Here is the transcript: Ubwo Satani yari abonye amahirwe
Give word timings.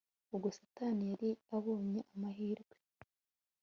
Ubwo 0.33 0.47
Satani 0.57 1.03
yari 1.11 1.29
abonye 1.57 1.99
amahirwe 2.13 2.75